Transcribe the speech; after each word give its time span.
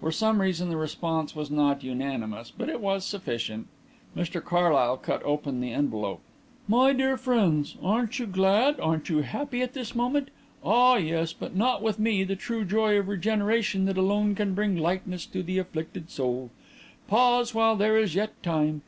For 0.00 0.10
some 0.10 0.40
reason 0.40 0.70
the 0.70 0.78
response 0.78 1.36
was 1.36 1.50
not 1.50 1.84
unanimous, 1.84 2.50
but 2.50 2.70
it 2.70 2.80
was 2.80 3.04
sufficient. 3.04 3.66
Mr 4.16 4.42
Carlyle 4.42 4.96
cut 4.96 5.20
open 5.26 5.60
the 5.60 5.74
envelope. 5.74 6.22
"MY 6.68 6.94
DEAR 6.94 7.18
FRIENDS, 7.18 7.76
Aren't 7.82 8.18
you 8.18 8.24
glad? 8.24 8.80
Aren't 8.80 9.10
you 9.10 9.18
happy 9.18 9.60
at 9.60 9.74
this 9.74 9.94
moment? 9.94 10.30
Ah 10.64 10.96
yes; 10.96 11.34
but 11.34 11.54
not 11.54 11.82
with 11.82 11.98
the 11.98 12.34
true 12.34 12.64
joy 12.64 12.98
of 12.98 13.08
regeneration 13.08 13.84
that 13.84 13.98
alone 13.98 14.34
can 14.34 14.54
bring 14.54 14.74
lightness 14.74 15.26
to 15.26 15.42
the 15.42 15.58
afflicted 15.58 16.08
soul. 16.08 16.48
Pause 17.06 17.54
while 17.54 17.76
there 17.76 17.98
is 17.98 18.14
yet 18.14 18.42
time. 18.42 18.80